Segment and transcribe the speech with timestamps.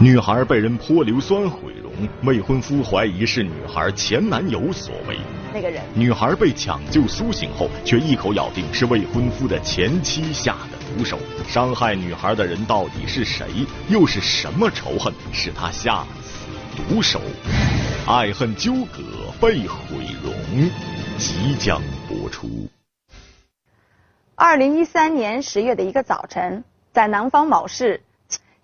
[0.00, 1.92] 女孩被人泼硫酸毁容，
[2.22, 5.18] 未婚夫怀疑是女孩前男友所为。
[5.52, 11.18] 那个人，女孩被抢救苏醒后，却一口咬定是未婚夫的前妻下的毒手。
[11.48, 13.46] 伤害女孩的人到底是谁？
[13.88, 16.46] 又是什么仇恨使他下此
[16.76, 17.20] 毒手？
[18.06, 19.02] 爱恨纠葛，
[19.40, 20.32] 被毁容，
[21.18, 22.48] 即将播出。
[24.36, 26.62] 二零一三年十月的一个早晨，
[26.92, 28.00] 在南方某市。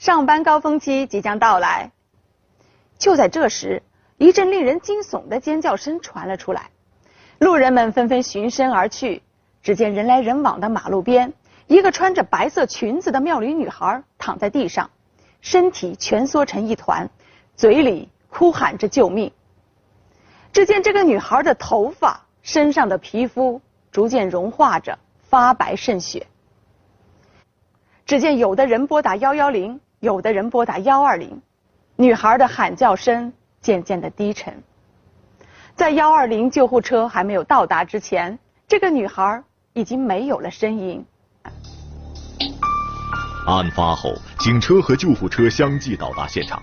[0.05, 1.90] 上班高峰期即将到来，
[2.99, 3.82] 就在这时，
[4.18, 6.68] 一阵令人惊悚的尖叫声传了出来，
[7.39, 9.22] 路人们纷纷循声而去。
[9.62, 11.32] 只见人来人往的马路边，
[11.68, 14.90] 一个穿着白色裙子的妙龄女孩躺在地上，
[15.40, 17.09] 身体蜷缩成一团，
[17.57, 19.32] 嘴里哭喊着救命。
[20.53, 26.26] 只见这个女孩的头发、身上的皮肤逐渐融化着，发白渗血。
[28.04, 29.81] 只见有的人拨打幺幺零。
[30.04, 31.40] 有的人拨打幺二零，
[31.96, 34.62] 女孩的喊叫声渐渐的低沉。
[35.75, 41.03] 在幺二零救护车还没有到达之前，这个女孩已经没有了声音。
[43.47, 46.61] 案发后，警车和救护车相继到达现场，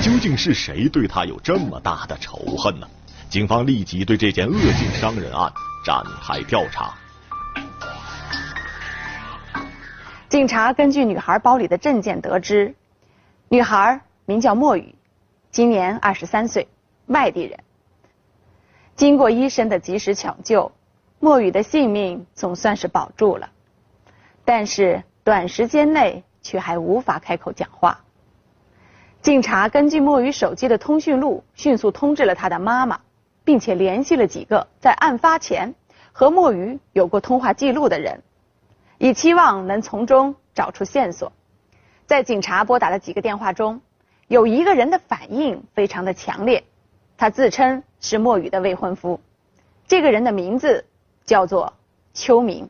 [0.00, 2.86] 究竟是谁对她有这么大的仇恨呢？
[3.28, 5.52] 警方立即对这件恶性伤人案
[5.84, 6.94] 展开调查。
[10.30, 12.76] 警察根据女孩包里的证件得知，
[13.48, 14.94] 女孩名叫莫雨，
[15.50, 16.68] 今年二十三岁，
[17.06, 17.58] 外地人。
[18.94, 20.70] 经过医生的及时抢救，
[21.18, 23.50] 莫雨的性命总算是保住了，
[24.44, 28.04] 但是短时间内却还无法开口讲话。
[29.22, 33.00] 警察根据莫雨手机的通讯录，迅速通知了她的妈妈，
[33.42, 35.74] 并且联系了几个在案发前
[36.12, 38.22] 和莫雨有过通话记录的人。
[39.02, 41.32] 以期望能从中找出线索。
[42.04, 43.80] 在警察拨打的几个电话中，
[44.28, 46.64] 有一个人的反应非常的强烈，
[47.16, 49.18] 他自称是莫雨的未婚夫。
[49.88, 50.84] 这个人的名字
[51.24, 51.72] 叫做
[52.12, 52.68] 邱明。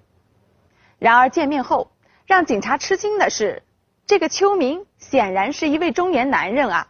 [1.00, 1.90] 然而见面后，
[2.26, 3.64] 让警察吃惊的是，
[4.06, 6.86] 这个邱明显然是一位中年男人啊。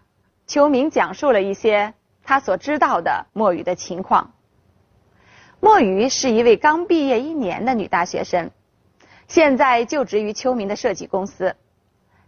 [0.47, 4.34] 邱明讲述了一些他所知道的莫雨的情况。
[5.61, 8.50] 莫雨是一位刚毕业一年的女大学生。
[9.31, 11.55] 现在就职于秋明的设计公司，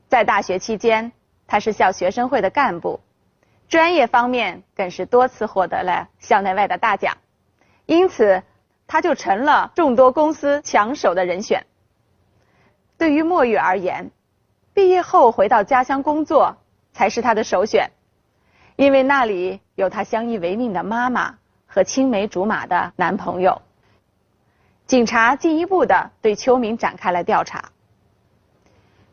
[0.07, 1.11] 在大学期间，
[1.49, 3.01] 他是校学生会的干部，
[3.69, 7.19] 专业方面更是多次获得了校内外的大奖，
[7.87, 8.45] 因此
[8.87, 11.67] 他就成了众多公司抢手的人选。
[12.99, 14.13] 对于莫雨而言，
[14.73, 16.57] 毕业后回到家乡工作
[16.93, 17.91] 才是他的首选，
[18.77, 21.37] 因为那里有他相依为命的妈妈
[21.67, 23.61] 和青梅竹马的男朋友。
[24.92, 27.64] 警察进一步的对邱明展开了调查。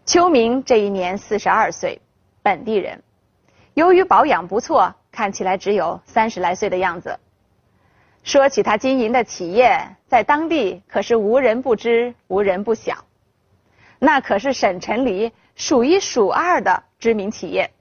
[0.05, 2.01] 邱明这一年四十二岁，
[2.43, 3.01] 本地人，
[3.75, 7.17] 由于保养不错，看起来只有三十来岁的样子。
[8.23, 13.05] 说起他经营的企业，在当地可是无人不知、无人不晓，
[13.99, 17.71] 那可是省城里数一数二的知名企业。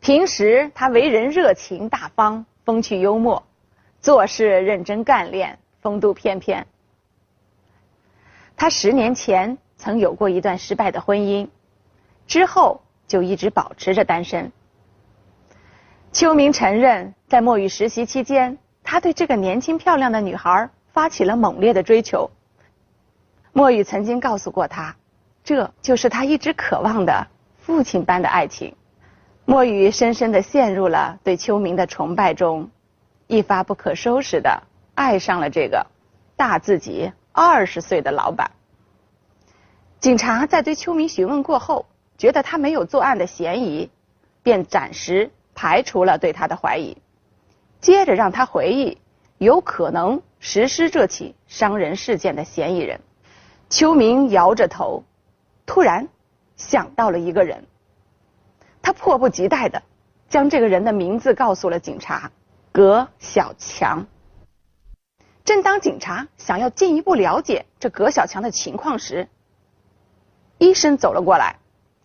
[0.00, 3.40] 平时他为人热情大方、风趣幽默，
[4.00, 5.56] 做事认真干练。
[5.80, 6.66] 风度翩翩。
[8.56, 11.48] 他十年前曾有过一段失败的婚姻，
[12.26, 14.52] 之后就一直保持着单身。
[16.12, 22.30] 秋明承认，在墨雨实习期间，他对这个年轻漂亮的女孩发起了猛烈的追求。
[23.52, 24.96] 墨雨曾经告诉过他，
[25.42, 27.26] 这就是他一直渴望的
[27.58, 28.74] 父亲般的爱情。
[29.44, 32.70] 墨雨深深的陷入了对秋明的崇拜中，
[33.26, 34.62] 一发不可收拾的。
[35.00, 35.86] 爱上了这个
[36.36, 38.50] 大自己二十岁的老板。
[39.98, 41.86] 警察在对邱明询问过后，
[42.18, 43.90] 觉得他没有作案的嫌疑，
[44.42, 46.98] 便暂时排除了对他的怀疑。
[47.80, 48.98] 接着让他回忆
[49.38, 53.00] 有可能实施这起伤人事件的嫌疑人。
[53.70, 55.04] 邱明摇着头，
[55.64, 56.08] 突然
[56.56, 57.64] 想到了一个人，
[58.82, 59.82] 他迫不及待的
[60.28, 62.30] 将这个人的名字告诉了警察：
[62.70, 64.06] 葛小强。
[65.44, 69.28] 正当警察想要进一步了解这葛小强的情况时，
[70.58, 71.56] 医生走了过来，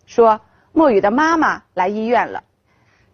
[0.06, 0.40] 说
[0.72, 2.42] ：“莫雨的妈妈来医院了。”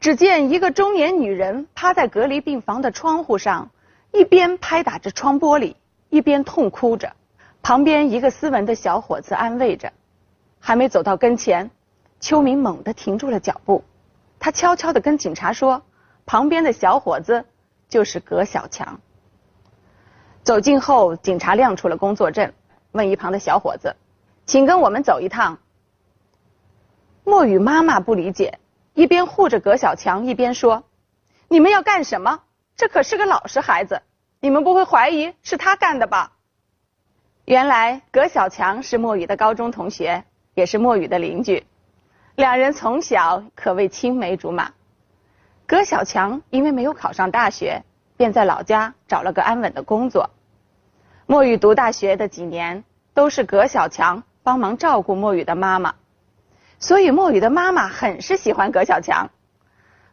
[0.01, 3.71] 只见一个中年女人趴在隔离病房的窗户上，
[4.11, 5.75] 一边拍打着窗玻璃，
[6.09, 7.15] 一边痛哭着。
[7.63, 9.93] 旁边一个斯文的小伙子安慰着。
[10.59, 11.71] 还没走到跟前，
[12.21, 13.85] 秋明猛地停住了脚步。
[14.39, 15.83] 他悄悄地跟警察说
[16.27, 17.45] ：“旁边的小伙子
[17.89, 19.01] 就是葛小强。”
[20.43, 22.53] 走近后，警察亮出了工作证，
[22.91, 23.95] 问一旁的小伙子
[24.45, 25.59] ：“请跟我们走一趟。”
[27.23, 28.59] 莫雨妈妈不理解，
[28.95, 30.83] 一边护着葛小强，一边说
[31.47, 32.41] ：“你们要干什么？
[32.77, 34.03] 这可是个老实孩子，
[34.41, 36.33] 你们不会怀疑是他干的吧？”
[37.45, 40.25] 原来葛小强是莫雨的高中同学，
[40.55, 41.65] 也是莫雨的邻居，
[42.35, 44.73] 两人从小可谓青梅竹马。
[45.67, 47.85] 葛小强因为没有考上大学，
[48.23, 50.31] 便在老家找了个安稳的工作。
[51.27, 52.85] 墨雨读大学的几年，
[53.15, 55.97] 都是葛小强帮忙照顾墨雨的妈妈。
[56.79, 59.29] 所以墨雨的妈妈很是喜欢葛小强，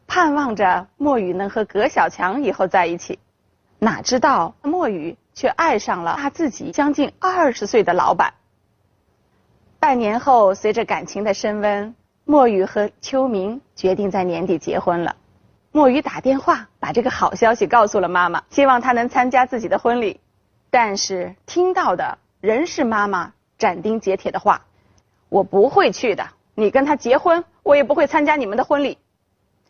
[0.07, 3.19] 盼望着墨雨能和葛小强以后在一起。
[3.77, 8.33] 哪知道墨雨却爱上了他自己将近二十岁的老板。
[9.77, 11.93] 半年后，随着感情的升温，
[12.25, 15.15] 墨雨和秋明决定在年底结婚了。
[15.71, 20.19] 墨雨打电话把这个好消息告诉了妈妈，希望她能参加自己的婚礼。
[20.69, 24.65] 但是听到的仍是妈妈斩钉截铁的话
[25.29, 28.97] ：“我不会去的。”你跟他结婚，我也不会参加你们的婚礼。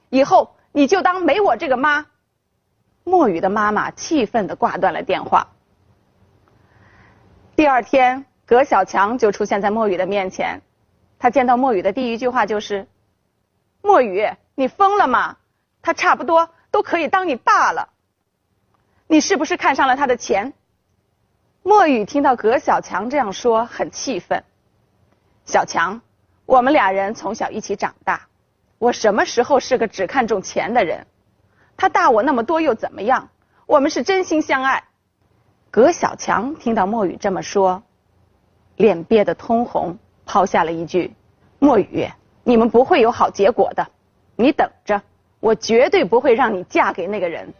[0.09, 2.07] 以后你就当没我这个妈。
[3.03, 5.49] 墨雨的妈妈气愤的挂断了电话。
[7.55, 10.61] 第二天，葛小强就出现在墨雨的面前。
[11.19, 12.87] 他见到墨雨的第一句话就是
[13.83, 15.37] ：“墨雨，你疯了吗？
[15.81, 17.89] 他差不多都可以当你爸了。
[19.07, 20.53] 你是不是看上了他的钱？”
[21.63, 24.43] 墨雨听到葛小强这样说，很气愤。
[25.45, 26.01] 小强。
[26.45, 28.27] 我们俩人从小一起长大，
[28.79, 31.05] 我什么时候是个只看重钱的人？
[31.77, 33.29] 他大我那么多又怎么样？
[33.67, 34.83] 我们是真心相爱。
[35.69, 37.83] 葛小强听到墨雨这么说，
[38.77, 41.13] 脸憋得通红，抛下了一句
[41.59, 42.09] ：“墨雨，
[42.43, 43.87] 你们不会有好结果的，
[44.35, 45.03] 你等着，
[45.39, 47.53] 我绝对不会让你嫁给那个人。”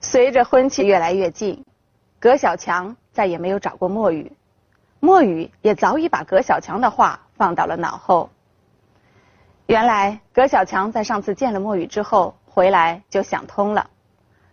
[0.00, 1.64] 随着婚期越来越近，
[2.18, 4.32] 葛小强再也没有找过墨雨，
[5.00, 7.20] 墨雨也早已把葛小强的话。
[7.38, 8.30] 放到了脑后。
[9.66, 13.90] 原来葛小强在上次见了墨雨之后回来就想通了，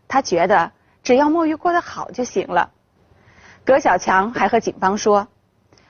[0.07, 0.71] 他觉得
[1.01, 2.69] 只要墨雨过得好就行了。
[3.63, 5.27] 葛小强还和警方说，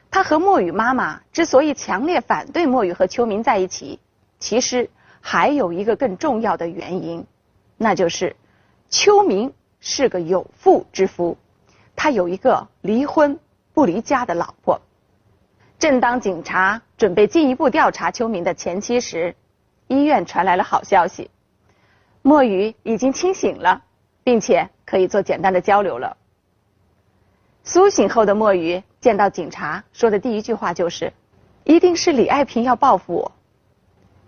[0.09, 3.99] 他和墨雨妈妈之所以强烈反对墨雨和秋明在一起，
[4.39, 4.89] 其实
[5.27, 7.25] 还有一个更重要的原因，
[7.77, 8.35] 那就是
[8.91, 11.35] 秋明是个有妇之夫，
[11.95, 13.39] 他有一个离婚
[13.73, 14.79] 不离家的老婆。
[15.79, 19.35] 正当警察准备进一步调查秋明的前妻时，
[19.87, 21.31] 医院传来了好消息：
[22.21, 23.81] 墨雨已经清醒了，
[24.23, 26.15] 并且可以做简单的交流了。
[27.63, 31.11] 苏醒后的墨雨见到警察，说的第一句话就是
[31.65, 33.31] ：“一定是李爱萍要报复我。”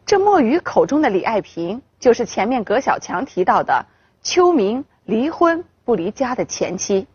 [0.08, 3.86] 这墨雨口中的李爱萍，就是前面葛小强提到的
[4.22, 7.06] 秋明离婚不离家的前妻。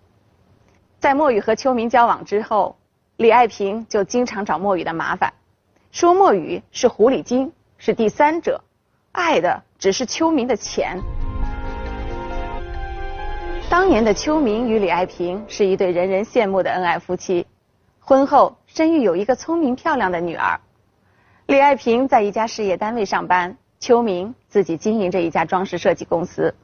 [0.99, 2.77] 在墨雨和秋明交往之后。
[3.17, 5.33] 李爱萍就经常找墨雨的麻烦，
[5.93, 8.61] 说墨雨是狐狸精，是第三者，
[9.13, 10.99] 爱的只是秋明的钱。
[13.71, 17.47] 当年的秋明与李爱萍是一对人人羡慕的恩爱夫妻，
[18.01, 20.59] 婚后生育有一个聪明漂亮的女儿。
[21.47, 26.55] 李爱萍在一家事业单位上班，秋明自己经营着一家装饰设计公司。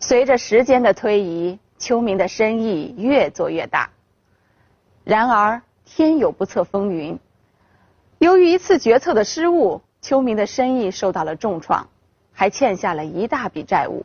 [0.00, 3.90] 随着时间的推移，秋明的生意越做越大。
[5.04, 7.18] 然而天有不测风云，
[8.18, 11.88] 由于一次决策的失误，秋明的生意受到了重创，
[12.32, 14.04] 还欠下了一大笔债务。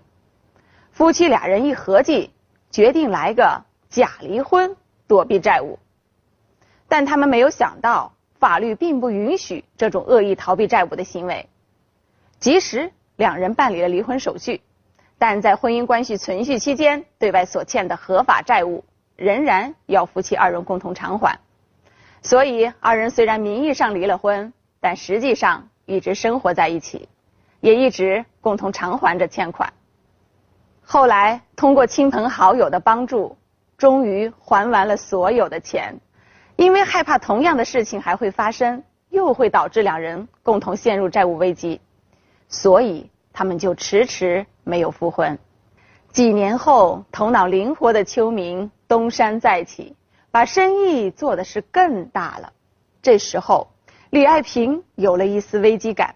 [0.92, 2.30] 夫妻俩人一合计，
[2.70, 5.80] 决定来个假离婚躲避债务。
[6.88, 8.13] 但他们没有想到，
[8.44, 11.48] 法律并不允许这种恶意逃避债务的行为。
[12.42, 14.60] 即使两人办理了离婚手续，
[15.18, 18.84] 但在婚姻关系存续期间，对外所欠的合法债务。
[19.16, 21.40] 仍然要夫妻二人共同偿还，
[22.22, 27.08] 所以二人虽然名义上离了婚，但实际上一直生活在一起，
[27.62, 29.72] 也一直共同偿还着欠款。
[30.82, 33.38] 后来通过亲朋好友的帮助，
[33.78, 35.96] 终于还完了所有的钱。
[36.56, 41.82] 因为害怕同样的事情还会发生，又会导致两人共同陷入债务危机，
[42.48, 45.38] 所以他们就迟迟没有复婚。
[46.12, 48.72] 几年后，头脑灵活的秋明。
[48.86, 49.96] 东山再起，
[50.30, 52.54] 把生意做的是更大了。
[53.02, 53.70] 这时候，
[54.12, 56.14] 李爱萍有了一丝危机感，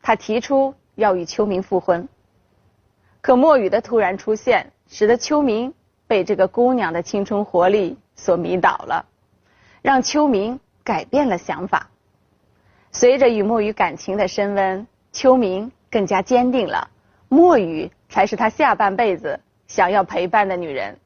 [0.00, 2.08] 她提出要与秋明复婚。
[3.20, 5.74] 可墨雨的突然出现，使得秋明
[6.06, 9.04] 被这个姑娘的青春活力所迷倒了，
[9.86, 11.88] 让秋明改变了想法。
[12.90, 16.90] 随着与墨雨感情的升温，秋明更加坚定了，
[17.28, 19.38] 墨雨才是他下半辈子
[19.68, 20.98] 想要陪伴的女人。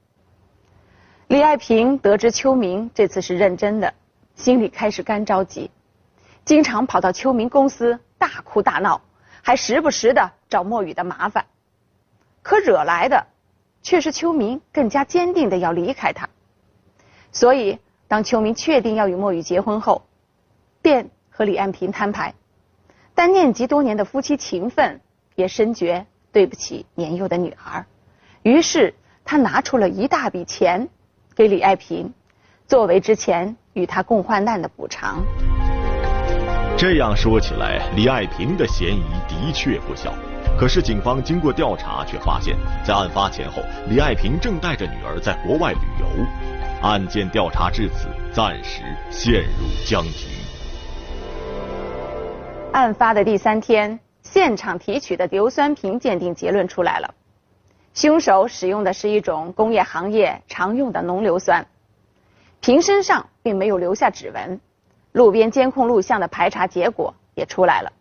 [1.26, 3.92] 李爱萍得知秋明这次是认真的，
[4.34, 5.70] 心里开始干着急，
[6.46, 9.02] 经常跑到秋明公司大哭大闹，
[9.42, 11.44] 还时不时的找莫雨的麻烦。
[12.40, 13.26] 可惹来的
[13.82, 16.26] 却是秋明更加坚定的要离开他。
[17.30, 17.78] 所以，
[18.10, 20.02] 当秋明确定要与莫雨结婚后，
[20.82, 22.34] 便和李安平摊牌。
[23.14, 25.00] 但念及多年的夫妻情分，
[25.36, 27.86] 也深觉对不起年幼的女儿，
[28.42, 28.92] 于是
[29.24, 30.88] 他拿出了一大笔钱
[31.36, 32.12] 给李爱萍，
[32.66, 35.22] 作为之前与他共患难的补偿。
[36.76, 40.12] 这样说起来，李爱萍的嫌疑的确不小。
[40.58, 46.06] 可是警方经过调查，却发现，在案发前后，李爱萍正带着女儿在国外旅游。
[46.82, 50.28] 案件调查至此，暂时陷入僵局。
[52.72, 57.14] 案发的第三天，现场提取的硫酸瓶鉴定结论出来了，
[57.92, 61.66] 凶手使用的是一种工业行业常用的浓硫酸，
[62.60, 64.58] 瓶身上并没有留下指纹，
[65.12, 67.92] 路边监控录像的排查结果也出来了。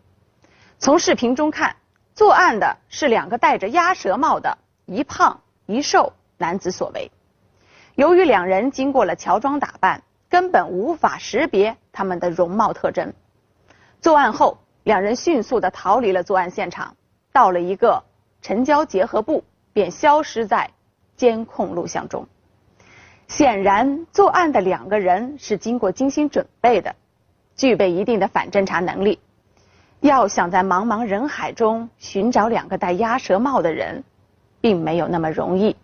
[0.78, 1.76] 从视频中看，
[2.14, 4.56] 作案的是两个戴着鸭舌帽的
[4.86, 7.10] 一胖一瘦男子所为。
[7.94, 13.12] 由于两人经过了乔装打扮，根本无法识别他们的容貌特征。
[14.00, 16.96] 作案后，两人迅速的逃离了作案现场，
[17.32, 18.02] 到了一个
[18.40, 20.70] 城郊结合部，便消失在
[21.16, 22.26] 监控录像中。
[23.28, 26.94] 显然，作案的两个人是经过精心准备的，
[27.54, 29.20] 具备一定的反侦查能力。
[30.00, 34.02] 要想在茫茫人海中寻找两个戴鸭舌帽的人，
[34.60, 35.76] 并没有那么容易。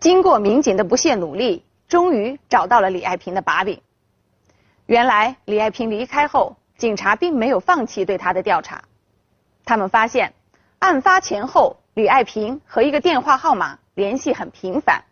[0.00, 3.80] 经过民警的不懈努力，终于找到了李爱萍的把柄。
[4.86, 6.56] 原来，李爱萍离开后。
[6.78, 8.84] 警察并没有放弃对他的调查，
[9.64, 10.32] 他们发现
[10.78, 15.02] 案发前后李爱萍和一个电话号码联系很频繁。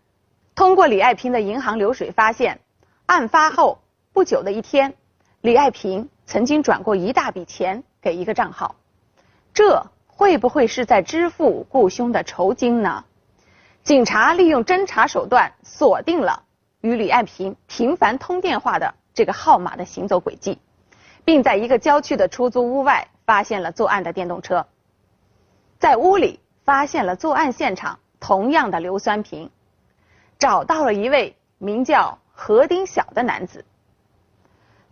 [0.55, 2.61] 通过李爱萍的银行流水发现，
[3.07, 3.81] 案发后
[4.13, 4.95] 不久的一天，
[5.41, 8.77] 李爱萍曾经转过一大笔钱给一个账号，
[9.53, 13.05] 这会不会是在支付雇凶的酬金呢？
[13.87, 16.43] 警察利用侦查手段锁定了
[16.81, 20.59] 与李爱萍频繁通电话的这个号码的行走轨迹。
[21.25, 24.67] 并在一个郊区的出租屋外发现了作案的电动车，
[25.79, 29.51] 在屋里发现了作案现场同样的硫酸瓶，
[30.37, 33.65] 找到了一位名叫何丁晓的男子。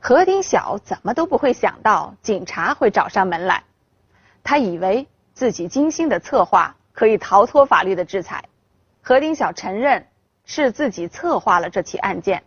[0.00, 3.64] 何丁晓怎么都不会想到警察会找上门来，
[4.44, 8.44] 他以为自己精心的策划可以逃脱法律的制裁。
[9.06, 10.06] 何丁晓承认
[10.46, 12.42] 是自己策划了这起案件，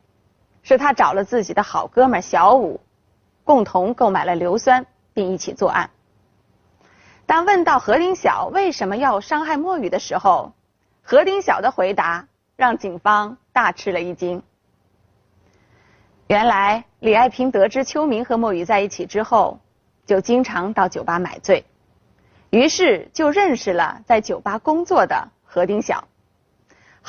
[0.63, 2.81] 是他找了自己的好哥们小武。
[3.43, 4.83] 共同购买了硫酸，
[5.13, 5.91] 并一起作案。
[7.27, 10.51] 当问到何丁晓为什么要伤害莫雨的时候，
[11.03, 14.41] 何丁晓的回答让警方大吃了一惊。
[16.25, 19.59] 原来李爱萍得知秋明和莫雨在一起之后，
[20.07, 21.63] 就经常到酒吧买醉，
[22.49, 26.03] 于是就认识了在酒吧工作的何丁晓。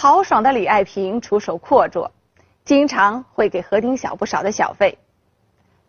[0.00, 2.08] 豪爽的李爱萍出手阔绰，
[2.64, 4.96] 经常会给何丁晓不少的小费。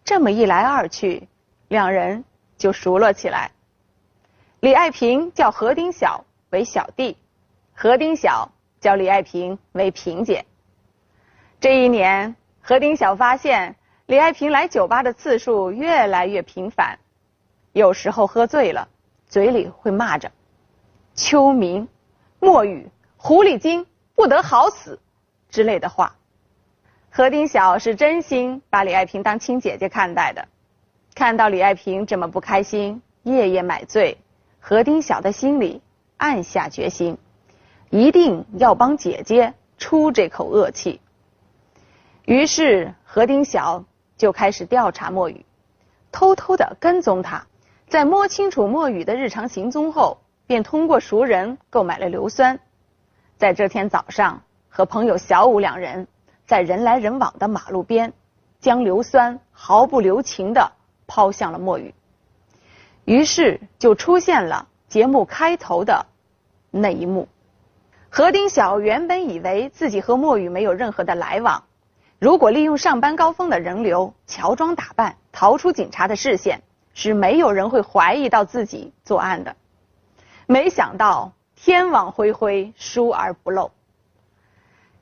[0.04, 1.28] 这么一来二去，
[1.68, 2.24] 两人
[2.58, 3.52] 就熟络起来。
[4.62, 7.18] 李爱萍叫何丁晓为小弟，
[7.76, 8.50] 何丁晓
[8.82, 10.44] 叫李爱萍为萍姐。
[11.60, 13.76] 这一年，何丁晓发现
[14.08, 16.98] 李爱萍来酒吧的次数越来越频繁，
[17.74, 18.88] 有时候喝醉了，
[19.28, 20.32] 嘴里会骂着
[21.14, 21.88] “秋明、
[22.40, 23.86] 墨雨、狐狸精，
[24.20, 25.00] 不得好死”
[25.50, 26.14] 之类的话。
[27.10, 30.46] 何丁晓是真心把李爱萍当亲姐姐看待的，
[31.16, 34.18] 看到李爱萍这么不开心，夜夜买醉，
[34.60, 35.82] 何丁晓的心里
[36.18, 37.18] 暗下决心，
[37.92, 41.00] 一定要帮姐姐出这口恶气。
[42.26, 43.86] 于是何丁晓
[44.18, 45.46] 就开始调查莫雨，
[46.12, 47.48] 偷偷的跟踪他，
[47.88, 52.60] 在摸清楚莫雨的日常行踪后，便通过熟人购买了硫酸，
[53.40, 56.08] 在这天早上和朋友小武两人。
[56.46, 58.12] 在人来人往的马路边，
[58.60, 60.72] 将硫酸毫不留情的
[61.06, 61.94] 抛向了墨雨，
[63.06, 66.08] 于是就出现了节目开头的
[66.72, 67.28] 那一幕。
[68.10, 71.64] 何丁晓原本以为自己和墨雨没有任何的来往，
[72.18, 76.64] 如果利用上班高峰的人流，乔装打扮逃出警察的视线，
[76.96, 79.56] 是没有人会怀疑到自己作案的。
[80.48, 81.32] 没想到
[81.62, 83.70] 天网恢恢，疏而不漏。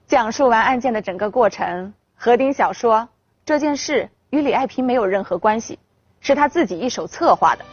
[0.08, 3.08] 讲述完案件的整个过程，何丁晓说
[3.46, 5.78] 这件事与李爱萍没有任何关系，
[6.20, 7.64] 是他自己一手策划的。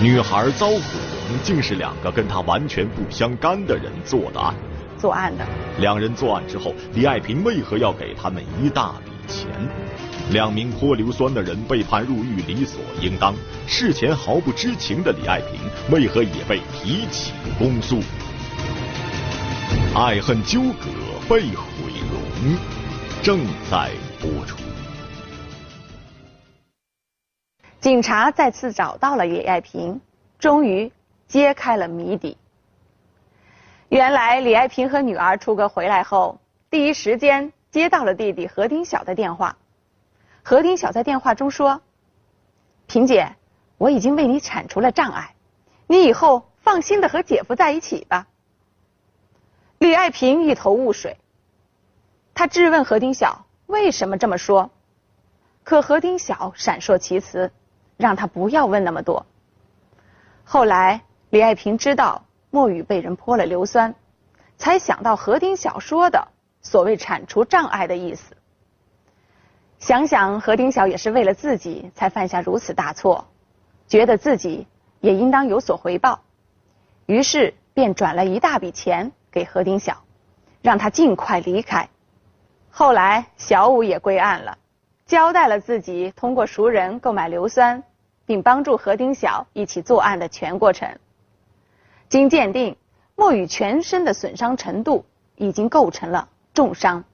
[0.00, 0.82] 女孩遭苦，
[1.42, 4.54] 竟是两个跟他完全不相干的人做的案。
[4.96, 5.44] 作案的。
[5.80, 9.50] 两人作案之后，李爱萍为何要给他们一大笔钱？
[10.32, 13.34] 两名泼硫酸的人被判入狱，理所应当。
[13.66, 18.00] 事前毫不知情的李爱萍，为何也被提起公诉？
[19.94, 20.88] 爱恨纠葛
[21.28, 22.56] 被毁容，
[23.22, 23.40] 正
[23.70, 23.90] 在
[24.20, 24.56] 播出。
[27.80, 30.00] 警察再次找到了李爱萍，
[30.38, 30.90] 终于
[31.28, 32.36] 揭开了谜底。
[33.90, 36.40] 原来李爱萍和女儿出阁回来后，
[36.70, 39.54] 第一时间接到了弟弟何丁晓的电话。
[40.46, 41.80] 何丁晓在电话中说
[42.86, 43.34] ：“萍姐，
[43.78, 45.34] 我已经为你铲除了障碍，
[45.86, 48.26] 你以后放心的和姐夫在一起吧。”
[49.80, 51.16] 李爱萍一头雾水，
[52.34, 54.70] 她质问何丁晓为什么这么说，
[55.62, 57.50] 可何丁晓闪烁其词，
[57.96, 59.24] 让他不要问那么多。
[60.44, 63.94] 后来李爱萍知道墨雨被人泼了硫酸，
[64.58, 66.28] 才想到何丁晓说的
[66.60, 68.36] 所谓铲除障碍的意思。
[69.84, 73.26] 想想何丁晓也是为了自己才犯下如此大错，
[73.86, 74.66] 觉得自己
[75.00, 76.22] 也应当有所回报，
[77.04, 80.02] 于是便转了一大笔钱给何丁晓，
[80.62, 81.86] 让他尽快离开。
[82.70, 84.56] 后来小武也归案了，
[85.04, 87.82] 交代了自己通过熟人购买硫酸，
[88.24, 90.98] 并帮助何丁晓一起作案的全过程。
[92.08, 92.74] 经鉴定，
[93.16, 95.04] 莫雨全身的损伤程度
[95.36, 97.04] 已经构成了重伤。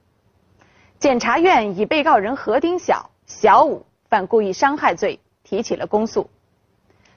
[1.01, 6.29] 检察院以被告人何丁晓、小武犯故意伤害罪提起了公诉。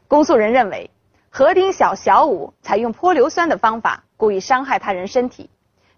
[0.09, 0.89] 公诉人认为，
[1.29, 5.51] 何丁晓、小武采用泼硫酸的方法故意伤害他人身体，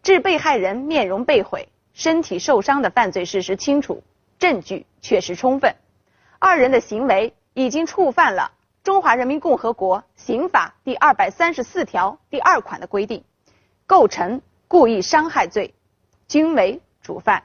[0.03, 4.03] 致被害人面容被毁、身体受伤的犯罪事实清楚，
[4.37, 5.73] 证据确实充分。
[6.41, 8.51] 二人的行为已经触犯了
[8.85, 13.23] 《中华人民共和国刑法》第二百三十四条第二款的规定，
[13.87, 15.73] 构成故意伤害罪，
[16.27, 17.45] 均为主犯。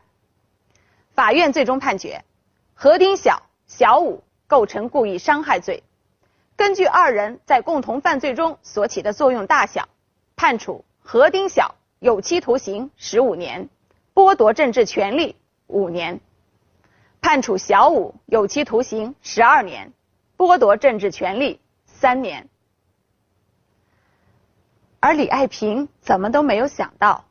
[1.22, 2.26] 法院最终判决，
[2.74, 5.84] 何丁晓、小武构成故意伤害罪。
[6.56, 9.88] 根据二人在共同犯罪中所起的作用大小，
[10.36, 13.70] 判处何丁晓有期徒刑十五年，
[14.16, 15.36] 剥夺政治权利
[15.68, 16.18] 五年；
[17.22, 19.94] 判处小武有期徒刑十二年，
[20.36, 22.50] 剥夺政治权利三年。
[25.00, 27.26] 而李爱萍怎么都没有想到，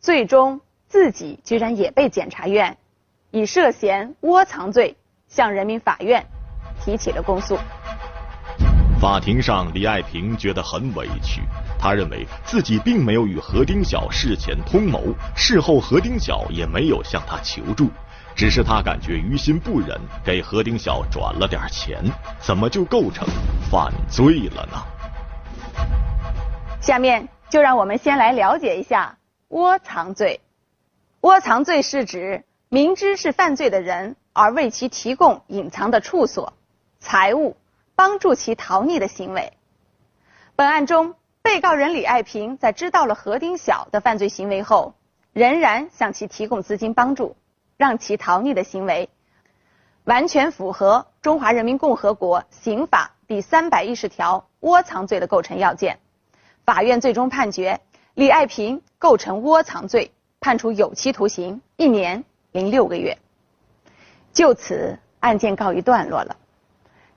[0.00, 2.76] 最终自己居然也被检察院。
[3.36, 4.96] 以涉嫌窝藏罪
[5.28, 6.24] 向人民法院
[6.82, 7.58] 提起了公诉。
[8.98, 11.42] 法庭上，李爱萍觉得很委屈，
[11.78, 17.90] 他认为自己并没有与何丁晓事前通谋，事后何丁晓也没有向他求助，
[18.34, 22.02] 只是他感觉于心不忍，给何丁晓转了点钱，
[22.40, 23.28] 怎么就构成
[23.70, 24.82] 犯罪了呢？
[26.80, 29.18] 下面就让我们先来了解一下
[29.48, 30.40] 窝藏罪。
[31.20, 32.42] 窝藏罪是指。
[32.76, 36.52] 明知是犯罪的人而为其提供隐藏的处所、
[37.00, 37.56] 财物，
[37.94, 39.54] 帮助其逃匿的行为。
[40.56, 44.92] 本案中，被告人李爱萍在知道了何丁晓的犯罪行为后，
[45.32, 47.34] 仍然向其提供资金帮助，
[47.78, 49.08] 让其逃匿的行为，
[50.04, 55.98] 完全符合《中华人民共和国刑法》第三百一十条窝藏罪的构成要件。
[56.66, 57.80] 法院最终判决
[58.12, 62.22] 李爱萍构成窝藏罪，判处有期徒刑一年。
[62.56, 63.18] 零六个月，
[64.32, 66.38] 就此案件告一段落了。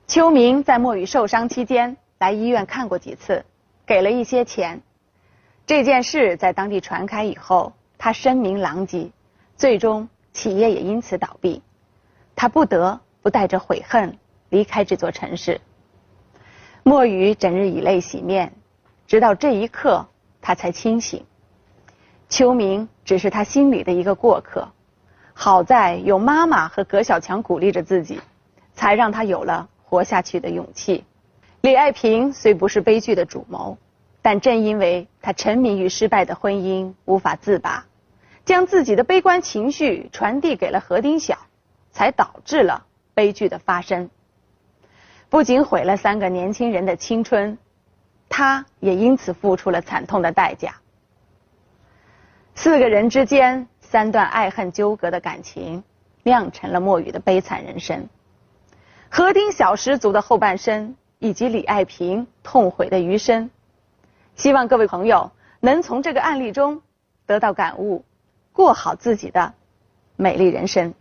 [0.05, 3.45] 秋明在莫雨受伤期间来医院看过几次，
[3.85, 4.81] 给了一些钱。
[5.65, 9.11] 这件事在当地传开以后，他声名狼藉，
[9.55, 11.61] 最终企业也因此倒闭。
[12.35, 14.17] 他不得不带着悔恨
[14.49, 15.61] 离开这座城市。
[16.83, 18.51] 莫雨整日以泪洗面，
[19.07, 20.05] 直到这一刻
[20.41, 21.25] 他才清醒。
[22.27, 24.67] 秋明只是他心里的一个过客。
[25.41, 28.19] 好在有妈妈和葛小强鼓励着自己，
[28.73, 31.05] 才让他有了活下去的勇气。
[31.61, 33.77] 李爱萍虽不是悲剧的主谋，
[34.21, 37.85] 但正因为她沉迷于失败的婚姻无法自拔，
[38.43, 41.37] 将自己的悲观情绪传递给了何丁晓，
[41.93, 44.09] 才导致了悲剧的发生。
[45.29, 47.57] 不仅毁了三个年轻人的青春，
[48.27, 50.75] 他也因此付出了惨痛的代价。
[52.55, 53.69] 四个人之间。
[53.91, 55.83] 三段爱恨纠葛的感情，
[56.21, 58.07] 酿成了莫雨的悲惨人生。
[59.09, 63.49] 何丁小十足的后半生，以及李爱萍痛悔的余生。
[64.35, 66.83] 希望各位朋友能从这个案例中
[67.25, 68.05] 得到感悟，
[68.53, 69.55] 过好自己的
[70.15, 70.93] 美丽人生。